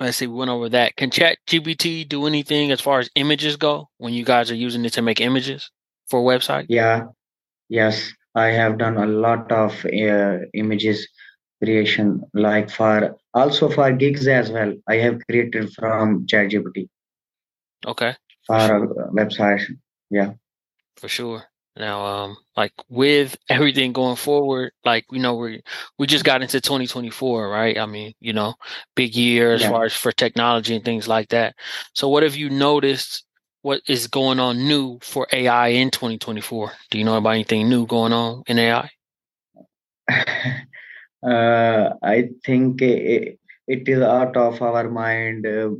[0.00, 0.96] let's see, we went over that.
[0.96, 4.84] Can Chat GPT do anything as far as images go when you guys are using
[4.84, 5.70] it to make images
[6.08, 6.66] for a website?
[6.68, 7.04] Yeah,
[7.68, 11.08] yes, I have done a lot of uh, images
[11.62, 14.74] creation, like for also for gigs as well.
[14.88, 16.88] I have created from ChatGPT
[17.86, 18.14] Okay,
[18.46, 19.10] for for a sure.
[19.14, 19.62] website.
[20.10, 20.32] Yeah,
[20.96, 21.44] For sure.
[21.76, 25.62] Now, um, like with everything going forward, like you know, we
[25.98, 27.78] we just got into 2024, right?
[27.78, 28.54] I mean, you know,
[28.94, 29.70] big year as yeah.
[29.70, 31.54] far as for technology and things like that.
[31.94, 33.24] So, what have you noticed?
[33.62, 36.70] What is going on new for AI in 2024?
[36.90, 38.88] Do you know about anything new going on in AI?
[41.28, 45.46] uh, I think it, it is out of our mind.
[45.46, 45.70] Uh,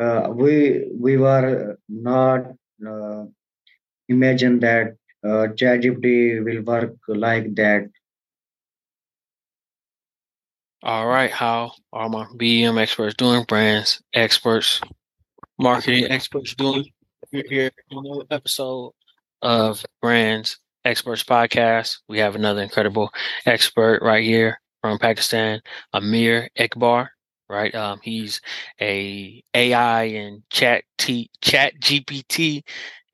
[0.00, 2.46] uh, we we were not
[2.86, 3.24] uh,
[4.08, 7.88] imagine that uh, ChatGPT will work like that.
[10.82, 13.44] All right, how are my BM experts doing?
[13.44, 14.82] Brands experts,
[15.58, 16.84] marketing experts doing?
[17.32, 18.92] We're here on another episode
[19.40, 22.00] of Brands Experts Podcast.
[22.06, 23.10] We have another incredible
[23.46, 25.62] expert right here from Pakistan,
[25.94, 27.08] Amir Iqbal.
[27.48, 28.40] Right, um, he's
[28.80, 32.62] a AI and chat T, chat GPT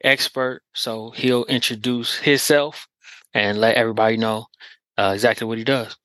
[0.03, 0.62] expert.
[0.75, 2.87] So he'll introduce himself
[3.34, 4.47] and let everybody know
[4.98, 5.97] uh, exactly what he does.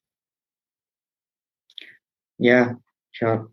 [2.38, 2.73] Yeah,
[3.12, 3.50] sure.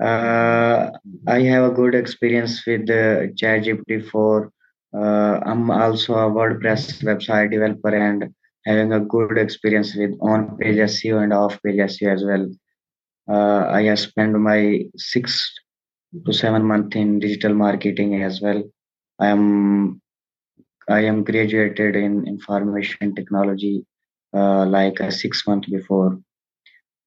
[0.00, 0.90] Uh,
[1.26, 4.50] I have a good experience with the ChatGPT 4.
[4.96, 8.34] Uh, I'm also a WordPress website developer and
[8.66, 12.48] having a good experience with on-page SEO and off-page SEO as well.
[13.28, 15.52] Uh, I have spent my six
[16.26, 18.62] to seven month in digital marketing as well.
[19.18, 20.00] I am
[20.88, 23.84] I am graduated in information technology
[24.34, 26.18] uh, like uh, six months before.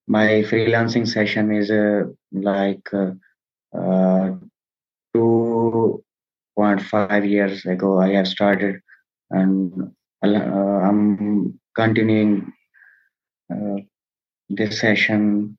[0.07, 3.11] My freelancing session is uh, like uh,
[3.77, 4.31] uh,
[5.15, 7.99] 2.5 years ago.
[7.99, 8.81] I have started
[9.29, 12.51] and uh, I'm continuing
[13.53, 13.75] uh,
[14.49, 15.57] this session.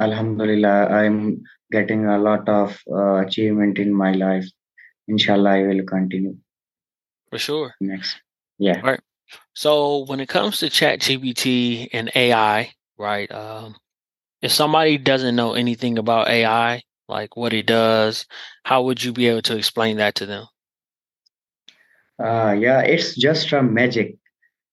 [0.00, 1.42] Alhamdulillah, I'm
[1.72, 4.46] getting a lot of uh, achievement in my life.
[5.08, 6.36] Inshallah, I will continue
[7.30, 7.74] For sure.
[7.80, 8.20] next.
[8.58, 8.80] Yeah.
[8.80, 9.00] Right.
[9.54, 13.30] So when it comes to Chat GPT and AI, right?
[13.32, 13.76] Um,
[14.42, 18.26] if somebody doesn't know anything about AI, like what it does,
[18.64, 20.46] how would you be able to explain that to them?
[22.22, 24.16] Uh, yeah, it's just a magic.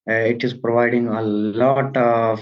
[0.10, 2.42] Uh, it is providing a lot of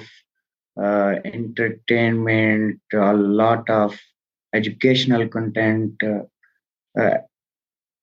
[0.79, 3.97] uh, entertainment, a lot of
[4.53, 5.93] educational content.
[6.03, 6.23] Uh,
[6.99, 7.17] uh,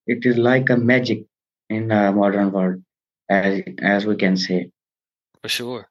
[0.07, 1.25] it is like a magic
[1.69, 2.83] in a modern world,
[3.31, 4.71] as as we can say.
[5.43, 5.89] For sure.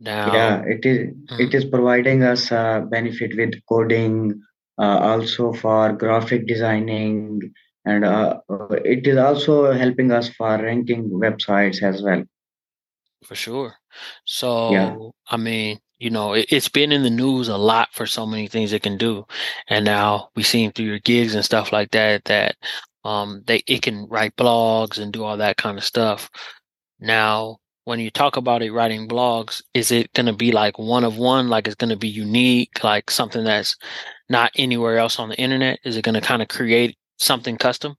[0.00, 1.14] Now, Yeah, it is.
[1.38, 4.40] It mhm, is providing us a benefit with coding,
[4.78, 7.52] uh, also for graphic designing,
[7.84, 8.38] and uh,
[8.84, 12.24] it is also helping us for ranking websites as well.
[13.24, 13.74] for sure.
[14.24, 17.88] so Yeah, So, I mean, you know, it, it's been in the news a lot
[17.92, 19.24] for so many things it can do.
[19.68, 22.56] And now we've seen through your gigs and stuff like that that
[23.04, 26.30] um they it can write blogs and do all that kind of stuff.
[27.00, 31.04] Now, when you talk about it writing blogs, is it going to be like one
[31.04, 33.76] of one, like it's going to be unique, like something that's
[34.28, 35.80] not anywhere else on the internet?
[35.84, 37.96] Is it going to kind of create something custom?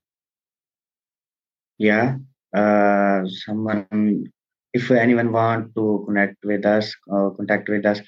[1.78, 2.18] yeah.
[2.56, 4.32] Uh, someone,
[4.74, 8.02] if anyone want to connect with us or contact with us,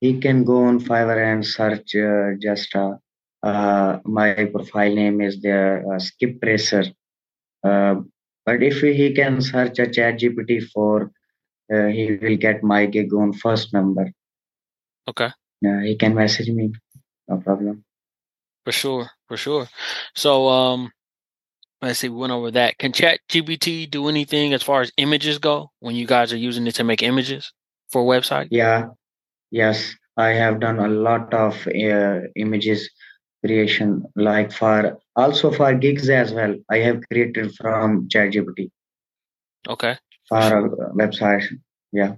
[0.00, 2.94] he can go on Fiverr and search uh, just uh,
[3.42, 6.84] uh, my profile name is there, uh, Skip Tracer.
[7.64, 7.96] Uh,
[8.44, 11.10] but if he can search a chat GPT 4,
[11.72, 14.10] uh, he will get my gig on first number.
[15.08, 15.30] Okay,
[15.66, 16.72] Uh, he can message me,
[17.28, 17.84] no problem.
[18.64, 19.68] for sure, for sure.
[20.14, 20.92] So, um,
[21.82, 22.78] let's see, we went over that.
[22.78, 26.66] Can Chat GPT do anything as far as images go when you guys are using
[26.66, 27.52] it to make images
[27.90, 28.48] for a website?
[28.50, 28.88] Yeah,
[29.50, 32.90] yes, I have done a lot of uh, images
[33.44, 36.54] creation, like for also for gigs as well.
[36.70, 38.70] I have created from ChatGPT
[39.68, 39.96] Okay,
[40.28, 41.44] for for a website.
[41.92, 42.14] Yeah,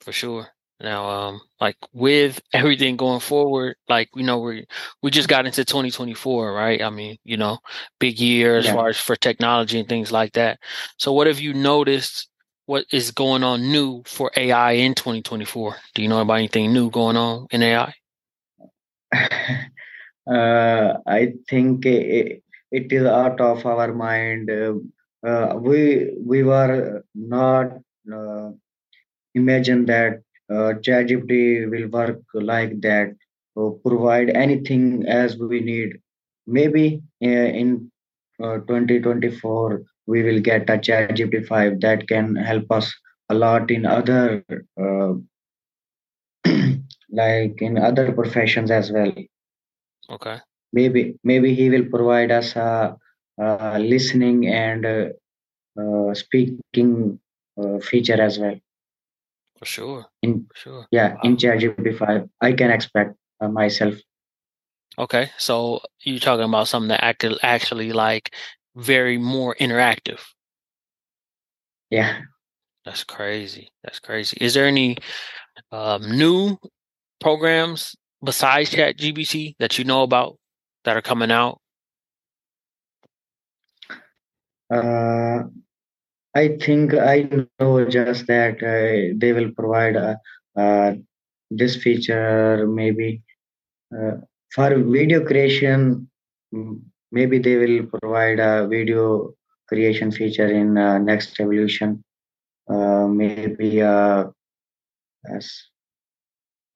[0.00, 0.48] For sure.
[0.82, 4.66] Now, um, like with everything going forward, like you know, we
[5.02, 6.82] we just got into 2024, right?
[6.82, 7.58] I mean, you know,
[8.00, 8.74] big year as yeah.
[8.74, 10.58] far as for technology and things like that.
[10.98, 12.28] So, what have you noticed?
[12.66, 15.76] What is going on new for AI in 2024?
[15.94, 17.92] Do you know about anything new going on in AI?
[20.30, 24.48] uh, I think it, it is out of our mind.
[24.48, 24.74] Uh,
[25.26, 27.72] uh, we we were not
[28.12, 28.50] uh,
[29.34, 30.22] imagine that
[30.52, 33.14] uh, ChatGPT will work like that.
[33.86, 35.98] provide anything as we need.
[36.46, 37.90] Maybe uh, in
[38.42, 42.92] uh, 2024 we will get a ChatGPT 5 that can help us
[43.28, 44.44] a lot in other
[44.80, 45.12] uh,
[47.10, 49.12] like in other professions as well.
[50.10, 50.38] Okay.
[50.72, 52.96] Maybe maybe he will provide us a,
[53.38, 55.08] a listening and uh,
[55.80, 57.18] uh, speaking
[57.60, 58.56] uh, feature as well.
[59.62, 60.06] For sure.
[60.22, 60.86] In For sure.
[60.90, 61.20] yeah, Wow.
[61.22, 63.94] in ChatGPT 5, I can expect uh, myself.
[64.98, 65.30] Okay.
[65.38, 68.34] So you're talking about something that acted actually like
[68.74, 70.18] very more interactive.
[71.90, 72.22] Yeah.
[72.84, 73.70] That's crazy.
[73.84, 74.36] That's crazy.
[74.40, 74.96] Is there any
[75.70, 76.58] um, new
[77.20, 77.94] programs
[78.24, 80.38] besides ChatGPT that you know about
[80.82, 81.60] that are coming out?
[84.68, 85.44] Uh,
[86.34, 87.28] I think I
[87.60, 90.16] know just that uh, they will provide uh,
[90.56, 90.94] uh,
[91.50, 93.22] this feature maybe
[93.94, 94.16] uh,
[94.54, 96.08] for video creation.
[97.10, 99.34] Maybe they will provide a video
[99.68, 102.02] creation feature in uh, next evolution.
[102.68, 105.46] Uh, maybe as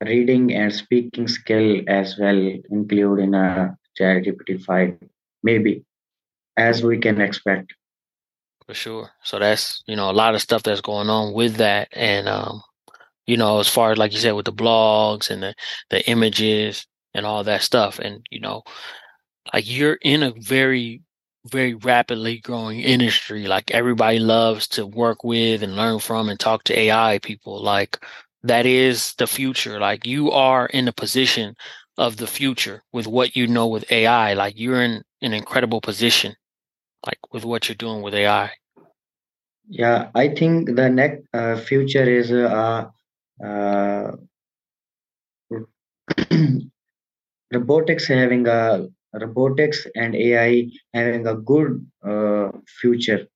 [0.05, 4.99] reading and speaking skill as well include in a ChatGPT 5.
[5.43, 5.85] Maybe
[6.59, 7.73] as we can expect.
[8.67, 9.11] For sure.
[9.23, 11.89] So that's, you know, a lot of stuff that's going on with that.
[11.93, 12.63] And um,
[13.27, 15.55] you know, as far as like you said with the blogs and the,
[15.91, 17.99] the images and all that stuff.
[17.99, 18.63] And, you know,
[19.55, 21.03] like you're in a very,
[21.47, 23.47] very rapidly growing industry.
[23.47, 27.63] Like everybody loves to work with and learn from and talk to AI people.
[27.63, 28.05] Like
[28.45, 29.81] that is the future.
[29.81, 31.57] Like you are in a position
[31.99, 34.35] of the future with what you know with AI.
[34.35, 36.35] Like you're in an incredible position,
[37.05, 38.51] like with what you're doing with AI.
[39.69, 42.87] Yeah, I think the next uh, future is uh,
[43.45, 44.13] uh,
[47.53, 53.27] robotics having a robotics and AI having a good uh, future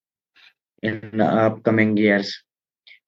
[0.83, 2.33] in the upcoming years.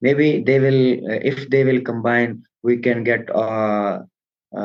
[0.01, 4.01] Maybe they will, uh, if they will combine, we can get uh,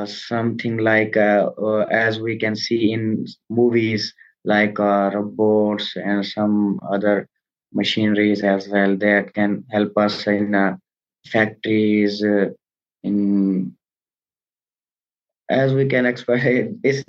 [0.04, 4.12] something like as we can see in movies
[4.52, 7.28] like uh, robots and some other
[7.72, 10.76] machineries as well that can help us in uh,
[11.32, 12.46] factories uh,
[13.02, 13.16] in
[15.50, 16.44] as we can expect
[16.82, 17.04] this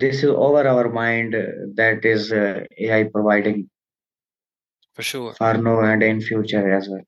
[0.00, 1.32] this is over our mind
[1.74, 3.68] that is uh, ai providing
[4.94, 5.34] For sure.
[5.34, 7.02] for now and in future as well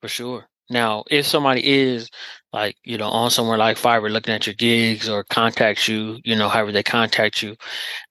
[0.00, 0.49] For sure.
[0.70, 2.08] Now, if somebody is
[2.52, 6.36] like, you know, on somewhere like Fiverr looking at your gigs or contacts you, you
[6.36, 7.56] know, however they contact you,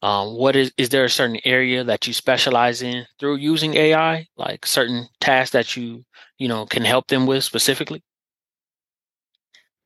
[0.01, 4.27] um, what is is there a certain area that you specialize in through using AI?
[4.38, 6.03] Like certain tasks that you,
[6.38, 8.03] you know, can help them with specifically?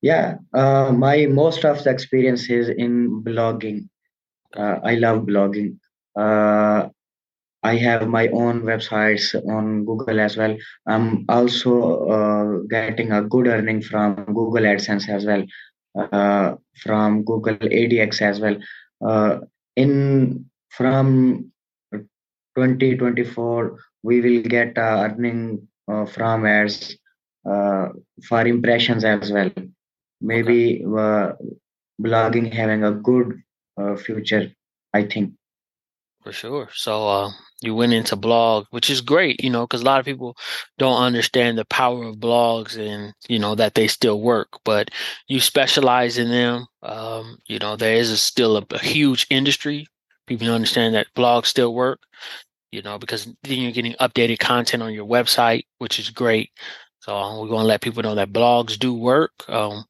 [0.04, 3.88] yeah uh, my most of the experience is in blogging
[4.56, 5.80] uh, i love blogging
[6.16, 6.88] uh,
[7.64, 10.56] I have my own websites on Google as well.
[10.86, 15.44] I'm also uh, getting a good earning from Google AdSense as well,
[15.98, 18.58] uh, from Google ADX as well.
[19.06, 19.40] Uh,
[19.78, 21.52] in from
[22.56, 26.98] 2024, we will get uh, earning uh, from ads
[27.50, 27.88] uh,
[28.28, 29.52] for impressions as well.
[30.20, 30.84] Maybe
[32.02, 33.42] blogging having a good
[33.98, 34.52] future,
[34.94, 35.34] I think.
[36.24, 36.70] For sure.
[36.74, 40.06] So uh, you went into blog, which is great, you know, because a lot of
[40.06, 40.38] people
[40.78, 44.90] don't understand the power of blogs and, you know, that they still work, but
[45.28, 46.66] you specialize in them.
[46.82, 49.86] Um, you know, there is a, still a, a huge industry.
[50.26, 52.00] People understand that blogs still work,
[52.72, 56.52] you know, because then you're getting updated content on your website, which is great.
[57.00, 59.32] So we're going to let people know that blogs do work.
[59.50, 59.84] Um,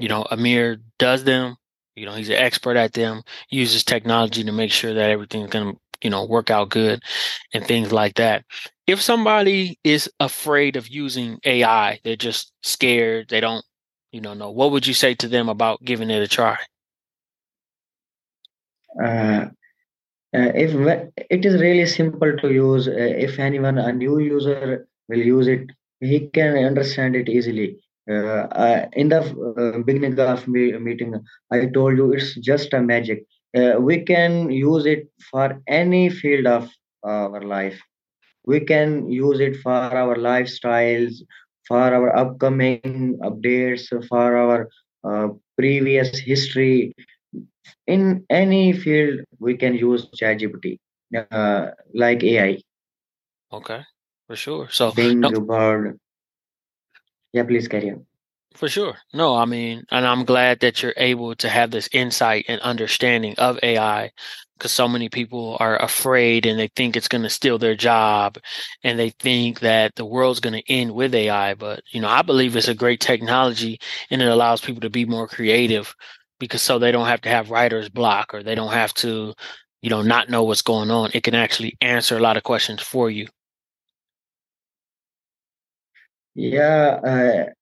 [0.00, 1.56] you know, Amir does them.
[2.00, 5.74] You know, he's an expert at them, uses technology to make sure that everything's going
[5.74, 7.02] to, you know, work out good
[7.54, 8.44] and things like that.
[8.86, 13.64] If somebody is afraid of using AI, they're just scared, they don't,
[14.12, 16.58] you know, know, what would you say to them about giving it a try?
[19.02, 19.46] Uh,
[20.36, 20.72] Uh, if
[21.30, 22.92] it is really simple to use, uh,
[23.26, 27.68] if anyone a new user will use it, he can understand it easily.
[28.10, 31.14] Uh, uh, in the uh, beginning of me- meeting,
[31.52, 33.24] I told you it's just a magic.
[33.56, 36.68] Uh, we can use it for any field of
[37.04, 37.80] our life.
[38.44, 41.14] We can use it for our lifestyles,
[41.68, 44.68] for our upcoming updates, for our
[45.04, 46.94] uh, previous history,
[47.86, 50.78] in any field we can use ChatGPT,
[51.14, 52.58] uh, like AI,
[53.52, 53.82] Okay,
[54.26, 54.68] for sure.
[54.70, 55.98] So, Bing, no, Bard.
[57.32, 58.06] Yeah, please carry on.
[58.54, 58.96] For sure.
[59.14, 63.34] No, I mean, and I'm glad that you're able to have this insight and understanding
[63.38, 64.10] of AI
[64.58, 68.38] because so many people are afraid and they think it's going to steal their job
[68.82, 71.54] and they think that the world's going to end with AI.
[71.54, 75.04] But, you know, I believe it's a great technology and it allows people to be
[75.04, 75.94] more creative
[76.40, 79.32] because so they don't have to have writer's block or they don't have to,
[79.80, 81.10] you know, not know what's going on.
[81.14, 83.28] It can actually answer a lot of questions for you.
[86.34, 87.52] Yeah, uh,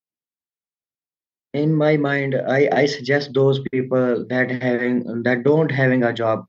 [1.54, 6.44] in my mind i i suggest those people that having that don't having a job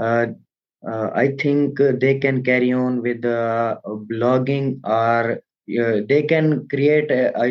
[0.00, 0.26] uh,
[0.90, 3.76] uh, i think they can carry on with uh,
[4.12, 5.40] blogging or
[5.82, 7.46] uh, they can create a, a,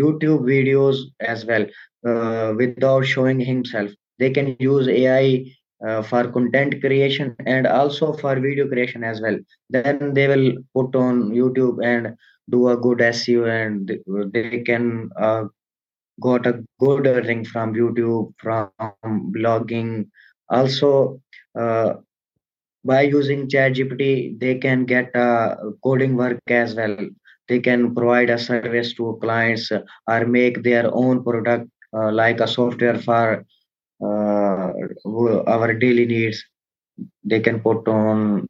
[0.00, 1.66] youtube videos as well
[2.06, 3.90] uh, without showing himself.
[4.18, 5.44] They can use ai
[5.86, 9.38] uh, for content creation and also for video creation as well
[9.70, 12.14] then they will put on youtube and
[12.50, 13.92] do a good seo and
[14.32, 15.10] they can
[16.20, 18.70] got a good earning from YouTube, from
[19.32, 20.08] blogging.
[20.50, 21.20] Also,
[21.58, 21.94] uh,
[22.84, 26.96] by using ChatGPT, they can get uh, coding work as well.
[27.48, 32.40] They can provide a service to clients uh, or make their own product uh, like
[32.40, 33.44] a software for
[34.02, 34.72] uh,
[35.46, 36.44] our daily needs.
[37.24, 38.48] They can put on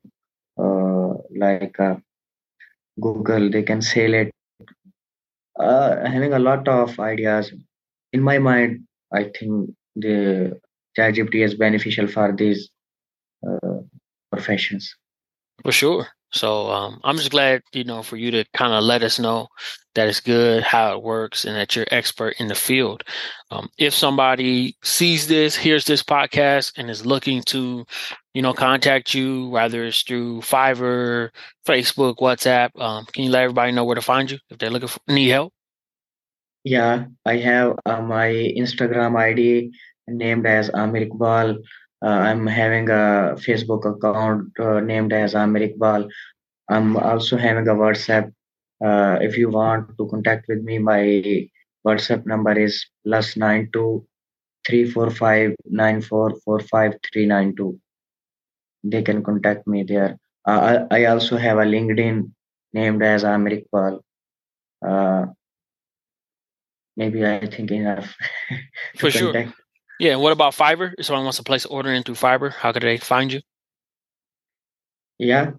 [0.59, 1.97] uh, like uh,
[3.01, 3.51] Google.
[3.51, 4.33] They can sell it
[5.59, 7.53] uh, having a lot of ideas
[8.13, 8.81] in my mind
[9.13, 10.59] i think the
[10.97, 12.71] ChatGPT is beneficial for these
[13.47, 13.79] uh,
[14.31, 14.95] professions
[15.63, 19.03] for sure so um, i'm just glad you know for you to kind of let
[19.03, 19.49] us know
[19.99, 23.03] that it's good how it works and that you're expert in the field.
[23.51, 27.85] Um, if somebody sees this hears this podcast and is looking to
[28.33, 31.31] you know contact you whether it's through fiverr
[31.67, 34.87] facebook whatsapp um, can you let everybody know where to find you if they're looking
[34.87, 35.53] for need help?
[36.63, 39.73] Yeah i have uh, my instagram id
[40.07, 41.59] named as amir iqbal
[42.03, 46.09] i'm having a facebook account uh, named as amir iqbal
[46.71, 48.33] i'm also having a whatsapp.
[48.85, 51.03] Uh, if you want to contact with me my
[51.85, 54.07] whatsapp number is plus nine two
[54.67, 57.81] three four five nine four four five three nine two.
[58.85, 60.17] They can contact me there.
[60.47, 62.31] Uh, I, I also have a linkedin
[62.73, 63.99] named as amir iqbal
[64.87, 65.27] uh,
[66.97, 68.15] maybe i think enough.
[68.99, 69.33] For sure.
[69.33, 69.57] contact.
[70.01, 72.53] Yeah and what about fiverr if someone wants to place an order in through fiverr
[72.53, 73.41] how could they find you
[75.19, 75.53] yeah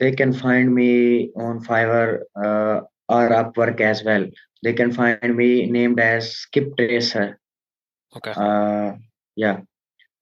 [0.00, 4.26] they can find me on Fiverr uh, or Upwork as well.
[4.62, 7.38] They can find me named as Skip Tracer.
[8.16, 8.32] Okay.
[8.34, 8.94] Uh,
[9.36, 9.60] yeah.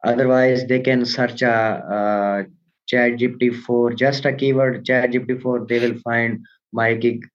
[0.05, 2.47] Otherwise, they can search a, a
[2.91, 5.67] ChatGPT 4 just a keyword ChatGPT 4.
[5.67, 7.27] They will find my gig.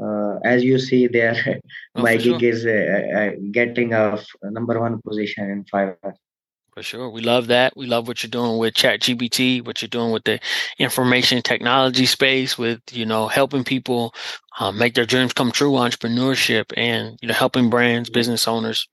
[0.00, 1.60] Uh, as you see there,
[1.96, 2.48] oh, my gig sure.
[2.48, 6.14] is uh, uh, getting a number one position in Fiverr.
[6.72, 7.10] For sure.
[7.10, 7.76] We love that.
[7.76, 10.38] We love what you're doing with chat ChatGPT, what you're doing with the
[10.78, 14.14] information technology space, with, you know, helping people
[14.60, 18.88] um, make their dreams come true, entrepreneurship, and, you know, helping brands, business owners.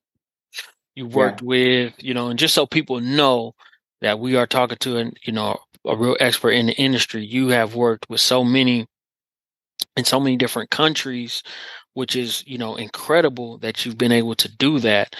[0.96, 1.48] You worked yeah.
[1.48, 3.54] with, you know, and just so people know
[4.02, 7.50] that we are talking to an, you know, a real expert in the industry, you
[7.50, 8.88] have worked with so many
[9.98, 11.44] in so many different countries,
[11.94, 15.16] which is, you know, incredible that you've been able to do that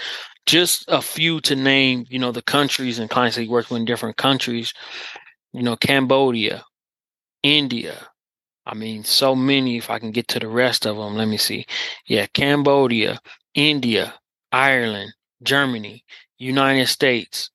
[0.46, 3.80] just a few to name, you know, the countries and clients that you worked with
[3.80, 4.72] in different countries,
[5.52, 6.64] you know, Cambodia,
[7.42, 8.08] India.
[8.66, 9.78] I mean, so many.
[9.78, 11.66] If I can get to the rest of them, let me see.
[12.06, 13.20] Yeah, Cambodia,
[13.54, 14.14] India,
[14.52, 16.04] Ireland, Germany,
[16.38, 17.50] United States.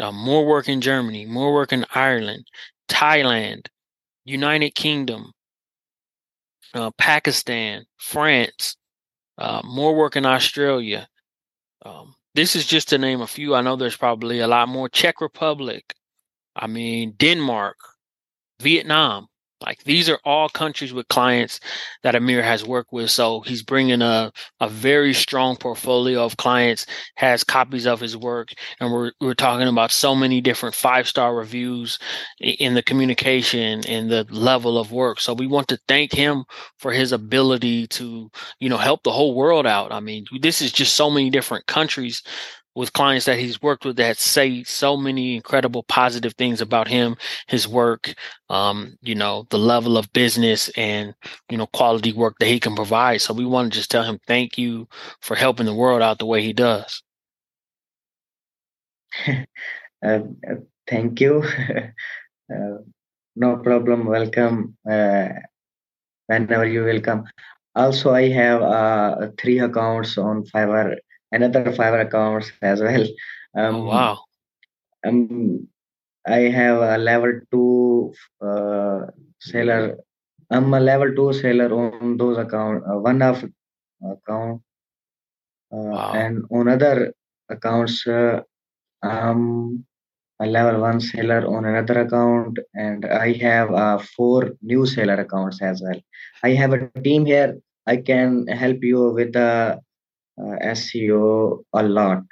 [0.00, 2.46] Uh, more work in Germany, more work in Ireland,
[2.88, 3.66] Thailand,
[4.24, 5.33] United Kingdom,
[6.74, 8.76] uh, Pakistan, France,
[9.38, 11.08] uh, more work in Australia,
[11.84, 13.54] um, this is just to name a few.
[13.54, 14.88] I know there's probably a lot more.
[14.88, 15.94] Czech Republic,
[16.56, 17.76] I mean, Denmark,
[18.60, 19.28] Vietnam.
[19.64, 21.60] Like these are all countries with clients
[22.02, 23.10] that Amir has worked with.
[23.10, 28.50] So he's bringing a, a very strong portfolio of clients, has copies of his work.
[28.80, 31.98] And we're, we're talking about so many different five star reviews
[32.40, 35.20] in the communication and the level of work.
[35.20, 36.44] So we want to thank him
[36.78, 38.30] for his ability to,
[38.60, 39.92] you know, help the whole world out.
[39.92, 42.22] I mean, this is just so many different countries
[42.74, 47.16] with clients that he's worked with that say so many incredible positive things about him,
[47.46, 48.14] his work,
[48.50, 51.14] um, you know, the level of business and,
[51.50, 53.20] you know, quality work that he can provide.
[53.20, 54.88] So we want to just tell him thank you
[55.20, 57.02] for helping the world out the way he does.
[59.28, 60.20] uh,
[60.88, 61.44] thank you.
[62.52, 62.78] uh,
[63.36, 64.06] no problem.
[64.06, 64.76] Welcome.
[64.88, 65.28] Uh,
[66.26, 67.24] whenever you will come.
[67.74, 70.96] also I have uh, three accounts on Fiverr,
[71.34, 73.06] another Fiverr accounts as well.
[73.56, 74.18] Um, oh wow.
[75.06, 75.68] Um,
[76.26, 79.00] I have a level two uh,
[79.40, 79.98] seller.
[80.50, 82.84] I'm a level two seller on those account.
[82.88, 83.44] Uh, one of
[84.12, 84.62] account
[85.72, 86.12] uh, Wow.
[86.14, 87.12] and on other
[87.50, 88.40] accounts, uh,
[89.02, 89.84] I'm
[90.40, 95.62] a level one seller on another account, and I have uh, four new seller accounts
[95.62, 96.00] as well.
[96.42, 97.58] I have a team here.
[97.86, 99.76] I can help you with the uh,
[100.38, 102.22] SEO a lot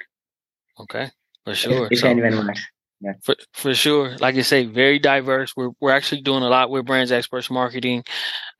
[0.79, 1.09] Okay.
[1.45, 1.87] For sure.
[1.91, 2.61] if So anyone wants.
[3.01, 3.13] Yeah.
[3.21, 5.53] for for sure, like you say, very diverse.
[5.57, 8.03] We're we're actually doing a lot with brands experts marketing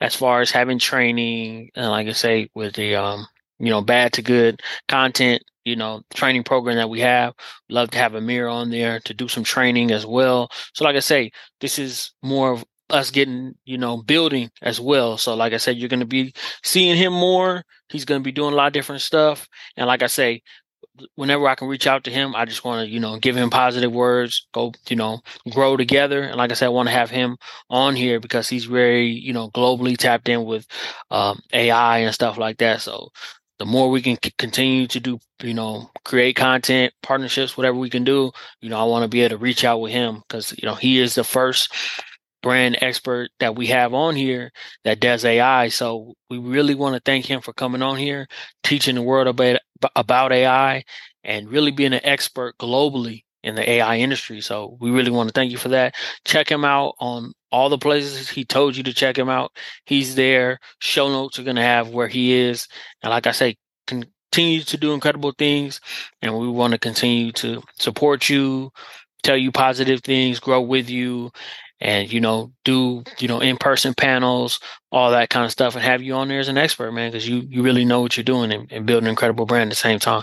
[0.02, 3.26] as far as having training and like I say, with the um,
[3.58, 7.32] you know, bad to good content, you know, training program that we have.
[7.70, 10.50] Love to have Amir on there to do some training as well.
[10.74, 15.18] So like I say, this is more of us getting, you know, building as well.
[15.18, 17.64] So like I said, you're gonna be seeing him more.
[17.90, 19.48] He's gonna be doing a lot of different stuff.
[19.76, 20.42] And like I say,
[21.16, 23.50] whenever I can reach out to him, I just want to, you know, give him
[23.50, 25.20] positive words, go, you know,
[25.50, 26.22] grow together.
[26.22, 27.36] And like I said, I want to have him
[27.70, 30.66] on here because he's very, you know, globally tapped in with
[31.10, 32.80] um, AI and stuff like that.
[32.80, 33.10] So
[33.58, 37.90] the more we can c- continue to do, you know, create content, partnerships, whatever we
[37.90, 40.52] can do, you know, I want to be able to reach out with him because,
[40.60, 41.72] you know, he is the first
[42.44, 44.52] brand expert that we have on here
[44.84, 45.68] that does AI.
[45.68, 48.28] So we really want to thank him for coming on here,
[48.62, 49.60] teaching the world about
[49.96, 50.84] about AI,
[51.24, 54.42] and really being an expert globally in the AI industry.
[54.42, 55.94] So we really want to thank you for that.
[56.26, 59.52] Check him out on all the places he told you to check him out.
[59.86, 60.58] He's there.
[60.80, 62.68] Show notes are going to have where he is.
[63.02, 65.80] And like I say, continue to do incredible things.
[66.20, 68.70] And we want to continue to support you,
[69.22, 71.30] tell you positive things, grow with you,
[71.84, 74.58] and you know do you know in-person panels
[74.90, 77.28] all that kind of stuff and have you on there as an expert man because
[77.28, 79.76] you you really know what you're doing and, and building an incredible brand at the
[79.76, 80.22] same time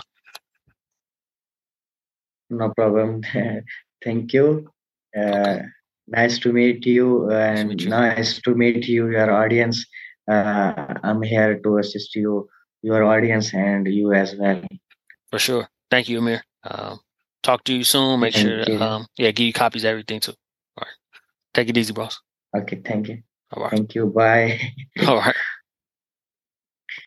[2.50, 3.22] No problem.
[4.04, 4.68] Thank you.
[5.16, 5.62] Uh, okay
[6.08, 9.86] nice to meet you, nice and meet you nice to meet you, your audience.
[10.30, 12.48] Uh, I'm here to assist you,
[12.82, 14.62] your audience, and you as well.
[15.30, 16.98] for sure thank you amir um,
[17.42, 18.80] talk to you soon make sure Thank you.
[18.80, 20.34] um, yeah give you copies of everything too
[21.54, 22.20] take it easy boss
[22.56, 23.22] Okay, thank you.
[23.52, 24.06] all right Thank you.
[24.06, 24.60] Bye.
[25.06, 25.34] all right